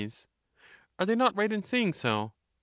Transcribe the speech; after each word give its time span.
Soc. 0.03 0.25
Are 0.97 1.05
they 1.05 1.13
not 1.13 1.35
right 1.37 1.53
in 1.53 1.63
saying 1.63 1.93
so 1.93 2.33